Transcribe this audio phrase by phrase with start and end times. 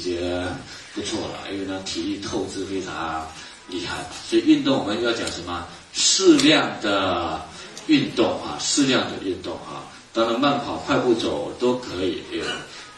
[0.00, 0.18] 经
[0.94, 3.26] 不错了，因为呢体力透支非常
[3.68, 4.04] 厉害。
[4.28, 5.66] 所以运动我们要讲什么？
[5.92, 7.40] 适量的
[7.86, 12.22] 运动啊，适量的运动啊，当然慢跑、快步走都可以，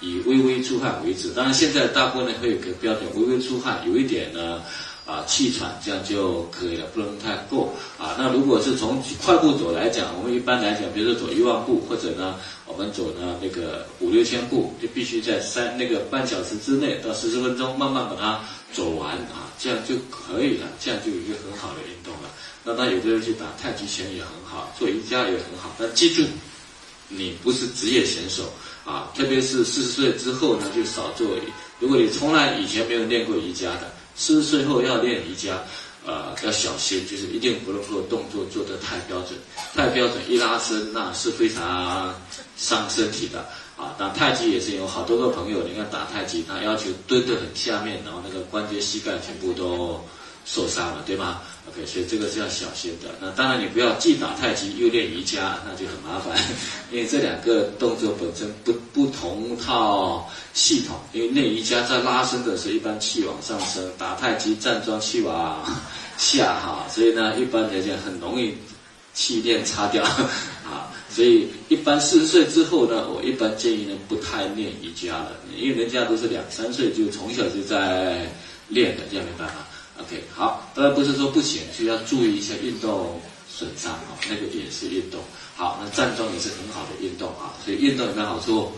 [0.00, 1.30] 以微微出汗为止。
[1.30, 4.62] 当然现在大部分呢会有个标准，微微出汗，有一点呢。
[5.04, 7.74] 啊，气喘这样就可以了，不能太过
[8.18, 12.36] 那如果是从快步走来讲，我们一般来讲，比如说走一万步，或者呢，
[12.66, 18.40] 我们走呢那个五六千步，就必须在三那个半小时之内到四十分钟，慢慢把它
[18.72, 22.30] 走完啊，这样就可以了，这样就有一个很好的运动了。
[22.64, 26.22] 那当有的人去打太极拳也很好，做瑜伽也很好，但记住，
[27.08, 28.44] 你不是职业选手
[28.84, 31.26] 啊，特别是四十岁之后呢，就少做。
[31.78, 33.90] 如果你从来以前没有练过瑜伽的。
[34.14, 35.58] 四十岁后要练瑜伽，
[36.04, 39.38] 呃，要小心，就是一定不能够动作做得太标准，
[39.74, 42.12] 太标准一拉伸那是非常
[42.56, 43.38] 伤身体的
[43.76, 43.94] 啊。
[43.96, 50.00] 打太极也是有好多个朋友，你看打太极，他要求蹲得很下面，然后那个关节、膝盖全部都
[50.44, 53.08] 受伤了，对吗？OK，所以这个是要小心的。
[53.20, 56.36] 那当然，你不要既打太极又练瑜伽，那就很麻烦，
[56.90, 60.96] 因为这两个动作本身不不同套系统。
[61.12, 65.64] 因为练瑜伽在拉伸的时候，一般气往上升；打太极站桩气往
[66.18, 68.54] 下哈，所以呢，一般来讲很容易
[69.14, 70.02] 气垫擦掉
[70.66, 70.90] 啊。
[71.08, 78.26] 所以一般四十岁之后呢，我一般建议呢不太练瑜伽了，因为人家都是两三岁就从小就在
[78.68, 79.54] 练的，这样没办法。
[80.02, 85.20] OK，好，当然不是说不行，需要注意一下运动损伤啊，那个也是运动。
[85.54, 88.72] 好，那站桩也是很好的运动啊，所以运动有没有好处？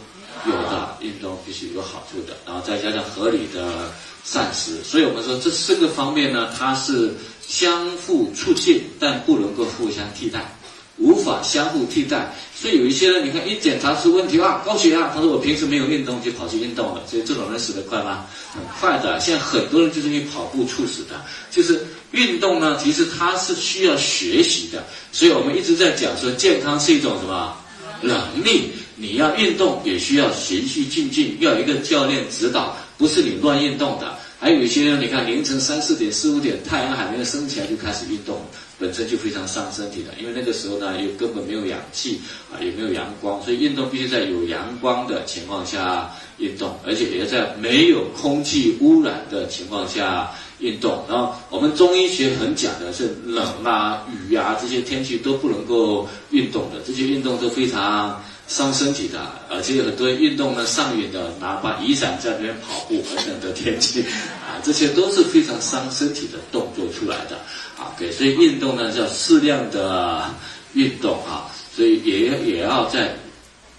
[0.47, 3.91] 有的，运动必须有好处的，然后再加上合理的
[4.25, 7.15] 膳食，所以我们说这四个方面呢，它是
[7.47, 10.54] 相互促进，但不能够互相替代。
[10.99, 18.27] 无法相互替代，所以有一些人，你看一检查出问题啊，高血压，他说我平时没有运动就跑去运动了，所以这种人死得快吗？
[18.55, 19.19] 很快的。
[19.19, 27.57] 现在很多人就是因为跑步猝死的，就是运动呢，其实它是需要学习的，所以我们一直在讲说，健康是一种什么
[28.01, 28.71] 能力？
[28.97, 34.17] 你要运动也需要循序渐进，要有一个教练指导，不是你乱运动的。
[34.45, 38.43] 还有一些人，你看凌晨三四点、四五点，太阳还没有升起来就开始运动。
[38.79, 42.21] 本身就非常伤身体的，因为那个时候呢，又根本没有氧气
[42.53, 51.03] 啊，也没有阳光，所以运动必须在有阳光的情况下运动，而且也要在没有空气污染的情况下运动。
[51.09, 64.03] 然后我们中医学很讲的是冷啊、雨啊这些天气都不能够运动的，这些运动都非常伤身体的，而且有很多运动呢上瘾的，哪怕雨伞在那边跑步，很冷的天气
[64.47, 67.37] 啊，这些都是非常伤身体的动作出来的。
[67.77, 70.31] 啊，对，所以运动呢叫适量的
[70.75, 73.17] 运动啊，所以也也要在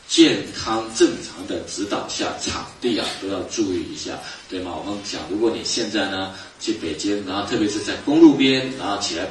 [0.08, 4.12] 健康正常的指导下，场地啊都要注意一下，
[4.50, 4.74] 对吗？
[4.78, 9.26] 我们讲，如果你现在呢去北京，然后特别是在公路边，然后起来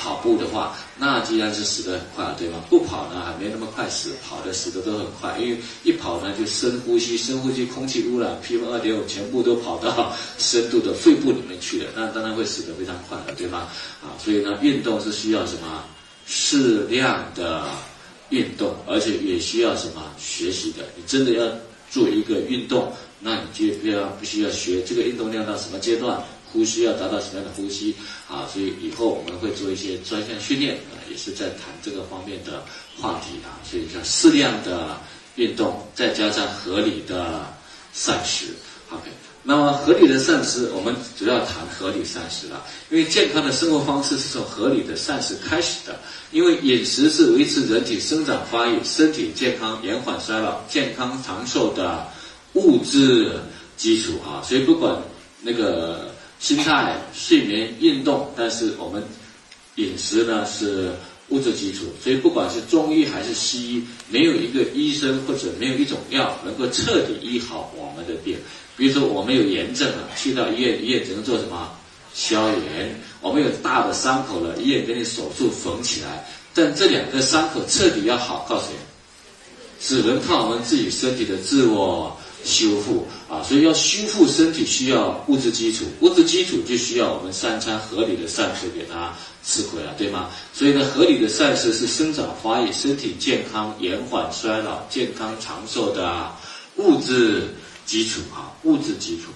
[0.00, 2.58] 跑步的话，那既然是死得很快，对吗？
[2.70, 13.68] 不跑呢还没那么快死，跑的死的都很快，因为一跑呢就深呼吸，深呼吸空气污染，PM 二点五全部都跑到深度的肺部里面去了，那当然会死得非常快了，对吗？
[14.02, 15.84] 啊，所以呢，运动是需要什么
[16.26, 17.66] 适量的
[18.30, 20.78] 运动，而且也需要什么学习的。
[20.96, 21.44] 你真的要
[21.90, 22.90] 做一个运动，
[23.20, 26.22] 那你就要必须要学这个运动量到什么阶段，
[26.52, 27.94] 呼吸要达到什么样的呼吸
[28.28, 28.48] 啊。
[28.52, 32.62] 所以以后我们会做一些专项训练啊，也是在谈这个方面的
[32.98, 33.58] 话题啊。
[33.68, 34.98] 所以叫适量的
[35.36, 37.46] 运动，再加上合理的
[37.92, 38.46] 膳食
[38.90, 39.10] ，OK。
[39.42, 42.62] 那么合理的膳食，我们主要谈合理膳食了。
[42.90, 45.98] 因为健康的生活方式是从合理的膳食开始的。
[46.30, 52.06] 因为饮食是维持人体生长发育、身体健康、延缓衰老、健康长寿的
[52.52, 53.32] 物质
[53.78, 54.44] 基础啊。
[54.46, 55.02] 所以不管
[55.40, 56.09] 那个
[56.40, 59.02] 心态、睡眠、运动，但是我们
[59.76, 60.90] 饮食呢是
[61.28, 61.84] 物质基础。
[62.02, 68.36] 所以不管是中医还是西医，没有一个医生或者没有一种药能够彻底医好我们的病。
[68.76, 71.70] 比如说，我们有炎症了，去到医院，医院只能做什么？
[72.14, 72.98] 消炎。
[73.20, 76.26] 我们有大的伤口了，医院给你手术缝起来。
[76.54, 78.78] 但这两个伤口彻底要好，告诉你，
[79.78, 83.42] 只能靠我们自己身体的自我修复啊。
[83.42, 89.14] 所以要修复身体，需要物质基础，物质基础就需要我们三餐合理的膳食给它
[89.44, 90.30] 吃回来，对吗？
[90.52, 96.30] 所以呢，合理的膳食是生长发育、身体健康、延缓衰老、健康长寿的
[96.76, 97.54] 物质。
[97.86, 99.32] 基础啊，物质基础。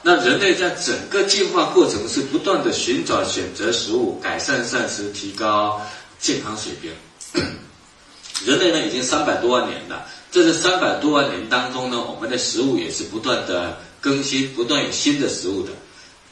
[0.00, 5.78] 那人类在整个进化过程是不断的寻找、选择食物，改善膳食，提高
[6.18, 6.90] 健康水平。
[8.44, 15.72] 人类呢已经三百多万年了，在这三百多万年当中呢，我们的食物也是不断的更新，不断有新的食物的。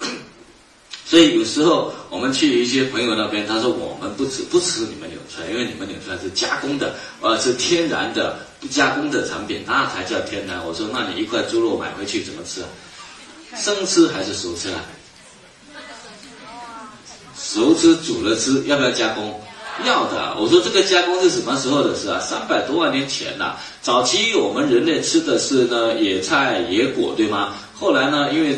[1.07, 10.65] 所以有时候我们去一些朋友那边，他说我们不吃不吃你们纽串，因为你们纽串是加工的，呃是天然的不加工的产品，那才叫天然。
[10.65, 12.63] 我说那你一块猪肉买回去怎么吃？
[13.57, 14.83] 生吃还是熟吃啊？
[17.39, 19.41] 熟吃煮了吃，要不要加工？
[19.85, 20.37] 要的。
[20.39, 22.21] 我说这个加工是什么时候的事啊？
[22.21, 23.57] 三百多万年前呐。
[23.83, 27.55] 早期我们人类吃的是呢野菜野果，对吗？
[27.75, 28.57] 后来呢，因为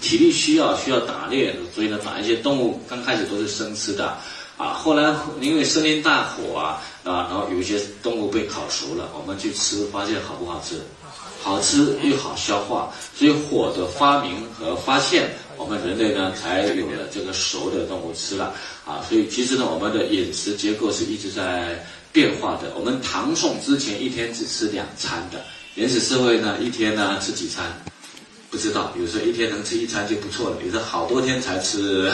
[0.00, 4.14] 体力需要，需要打猎，所以呢，把一些动物刚开始都是生吃的，
[4.56, 10.80] 啊，后来因为森林大火啊，啊，然后有一些动物被烤熟了，我们去吃，发现好不好吃？
[11.42, 15.30] 好吃又好消化，所以火的发明和发现，
[15.68, 18.54] 们人类呢才有了这个熟的动物吃了，
[18.84, 22.72] 啊，所以其实呢，我们的饮食结构是一直在变化的。
[22.74, 25.44] 我们唐宋之前一天只吃两餐的，
[25.74, 27.66] 原始社会呢一天呢吃几餐？
[28.50, 32.10] 不知道，有时候一天能吃一餐就不错了，有时候好多天才吃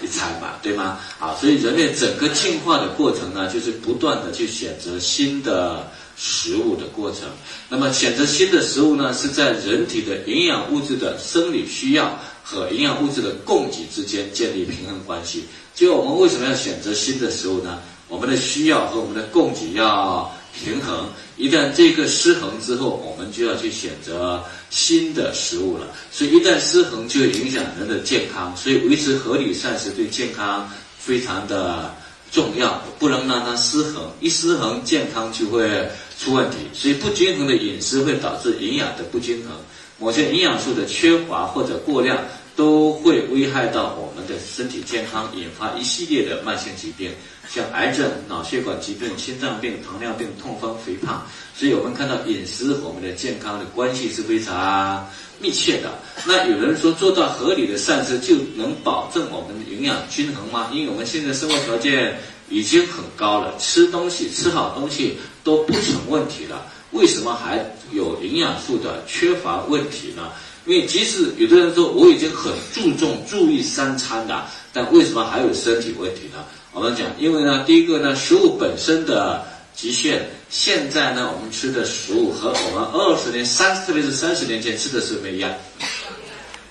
[0.00, 1.00] 一餐嘛，对吗？
[1.18, 5.90] 啊，所以人类整个进化的过程呢，就是不断的去选择新的
[6.22, 7.22] 食物的过程。
[7.68, 15.46] 那么选择新的食物呢，是在人体的营养物质的生理需要和营养物质的供给之间建立平衡关系。
[15.74, 17.80] 就我们为什么要选择新的食物呢？
[18.08, 20.32] 我们的需要和我们的供给要。
[20.54, 21.08] 平衡，
[21.38, 25.86] 一旦这个失衡之后，我们就要去选择新的食物了。
[26.12, 28.54] 所以一旦失衡，就影响人的健康。
[28.54, 31.94] 所以维持合理膳食对健康非常的
[32.30, 34.12] 重要，不能让它失衡。
[34.20, 35.88] 一失衡，健康就会
[36.22, 36.56] 出问题。
[36.72, 39.52] 所以不均衡的饮食会导致营养的不均衡，
[39.98, 42.18] 某些营养素的缺乏或者过量。
[42.54, 47.10] 都会危害到我们的身体健康，引发一系列的慢性疾病，
[47.48, 51.26] 像癌症、脑血管疾病、心脏病、糖尿病、痛风、肥胖。
[51.56, 55.08] 所以我们看到饮食我们的健康的关系是非常
[55.40, 55.94] 密切的。
[56.26, 60.68] 那有人说做到合理的膳食就能保证我们的营养均衡吗？
[60.74, 62.18] 因为我们现在生活条件
[62.50, 70.30] 已经很高了，吃东西吃好东西都不成问题了，为什么还有营养素的缺乏问题呢？
[70.64, 76.44] 因为即使有的人说我已经很注重注意三餐的，但为什么还有身体问题呢？
[76.72, 79.44] 我们讲，因为呢，第一个呢，食物本身的
[79.74, 85.52] 极限，现在呢，我们吃的食物和我们二十年、三十特别是三十年前吃的是不一样。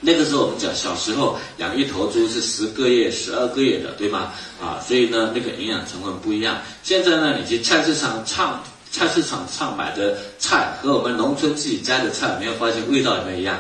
[0.04, 4.34] 那个时候我们讲小时候养一头猪是十个月、十二个月的，对吗？
[4.60, 6.58] 啊，所以呢，那个营养成分不一样。
[6.82, 13.60] 现在呢，你去菜市场唱菜市场上买的菜和我们农村自己摘的菜，没有发现味道有没有一样？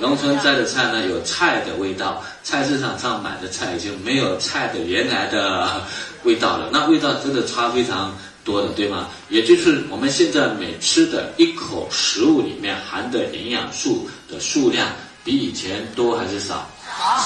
[0.00, 5.82] 农村摘的菜呢，有菜的味道；菜市场上买的菜已经没有菜的原来的
[6.24, 6.70] 味道了。
[6.72, 9.08] 那味道真的差非常多的，对吗？
[9.28, 14.88] 也就是我们现在每吃的一口食物里面含的营养素的数量，
[15.24, 16.68] 比以前多还是少？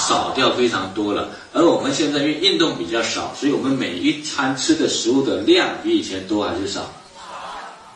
[0.07, 1.29] 少掉非常多了。
[1.53, 6.91] 而我们现在因为运动比较少，所以我们每一餐吃的食物的量比以前多还是少？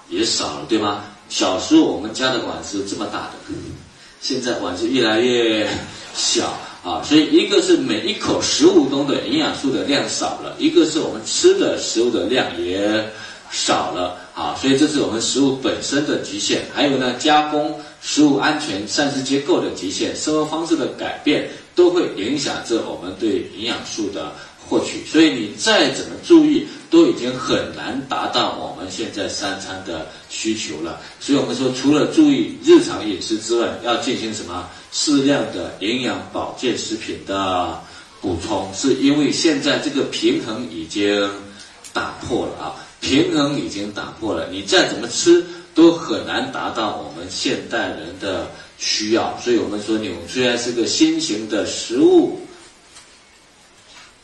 [0.10, 1.04] 也少了，对吗？
[1.30, 3.34] 小时候我们家的碗是这么大的。
[4.22, 5.68] 现在碗是越来越
[6.14, 6.54] 小
[6.84, 13.04] 啊，所以一个是每一口食物中的营养素的量少了，一个是我们吃的食物的量也
[13.50, 16.64] 少了啊，所以这是我们食物本身的极限。
[16.74, 24.34] 还有呢，加工食物安全、膳食结构的极限，生活方式的改变，都会影响着我们对营养素的。
[24.66, 31.02] 获取，所以你再怎么注意，都已经很难达到我们现在三餐的需求了。
[31.20, 37.78] 所以我们说，除了注意日常饮食之外，要进行什么适量的营养保健食品的
[38.22, 41.30] 补充，是因为现在这个平衡已经
[41.92, 45.46] 打破了啊，平衡已经打破了，你再怎么吃
[45.76, 49.38] 都很难达到我们现代人的需要。
[49.44, 52.40] 所以我们说，纽虽然是个新型的食物。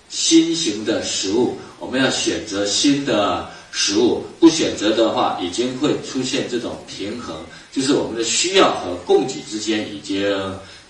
[0.07, 4.23] 新型的食物，我们要选择新的食物。
[4.39, 7.35] 不选择的话，已经会出现这种平衡，
[7.71, 10.25] 就是我们的需要和供给之间已经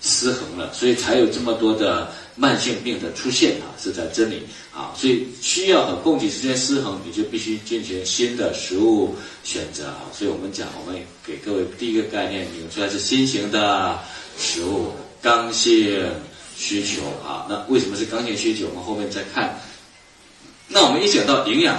[0.00, 4.42] 失衡了，所以才有这么多的慢性病的出现啊，是在这里
[4.74, 4.94] 啊。
[4.96, 9.14] 所以需要和供给之间失衡，你就必须进行新的食物
[9.44, 10.06] 选择啊。
[10.12, 13.98] 所以我们讲，我们给各位第一个概念，引出来是新型的
[14.38, 14.92] 食物，
[15.22, 16.04] 刚性。
[16.60, 18.68] 需求啊，那为什么是刚性需求？
[18.68, 19.58] 我们后面再看。
[20.68, 21.74] 那我们一讲到营养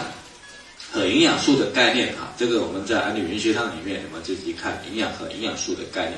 [0.91, 6.17] 和营养素的概念啊，这个我们在安利云学堂里面，我们就一看营养和营养素的概念。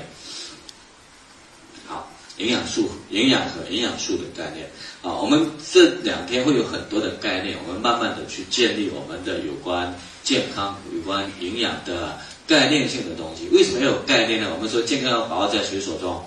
[1.88, 4.70] 好，营养素、营养和营养素的概念
[5.02, 5.14] 啊。
[5.22, 13.48] 我们这两天会有很多的概念，我们慢慢的去建立我们的有关健康、有关营养的概念性的东西。
[13.52, 14.50] 为什么要有概念呢？
[14.56, 16.24] 我们说健康要把握在谁手中？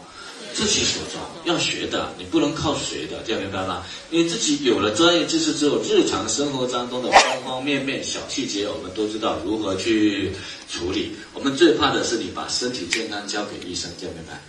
[0.54, 3.84] 自己手中要学的，你不能靠学的，这样明白吗？
[4.10, 10.32] 因为自己有了专业知识之后，日常生活当中的方方面面、小细节，我们都知道如何去
[10.70, 11.14] 处理。
[11.34, 14.40] 我们最怕的是你把身体健康交给医生，这样明白？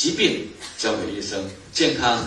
[0.00, 2.26] 疾病交给医生，健康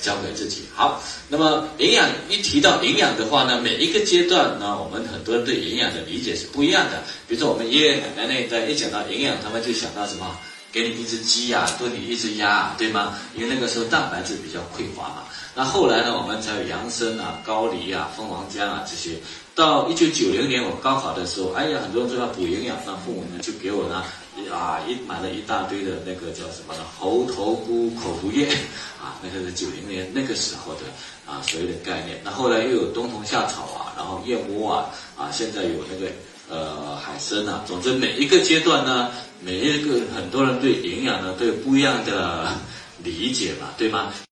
[0.00, 0.62] 交给自己。
[0.74, 7.02] 好，那么营养一提到营养的话呢，每一个阶段呢，我们很多人对营养的理解是不一样的。
[7.28, 10.34] 比如说我们爷爷奶奶那一代，一讲到营养，他们就想到什么？
[10.72, 13.18] 给你一只鸡呀，炖你一只鸭，对吗？
[13.36, 15.24] 因为那个时候蛋白质比较匮乏嘛。
[15.54, 19.18] 那后来呢，我们才有杨参啊、高丽啊、蜂王浆啊这些。
[19.54, 24.04] 到一九九零年我高考的时候，哎呀，很多人说要补营养，那父母呢就给我呢
[24.52, 26.80] 啊一买了一大堆的那个叫什么呢？
[26.98, 28.46] 猴头菇口服液
[29.00, 30.80] 啊，那个是九零年那个时候的
[31.26, 32.20] 啊所谓的概念。
[32.24, 36.10] 那后来又有冬虫夏草啊，然后燕窝啊啊，现在有那个。
[36.46, 42.52] 呃，海参啊，总之每一个阶段呢，每一个很多人对营养呢都有不一样的
[43.02, 44.12] 理解嘛，对吗？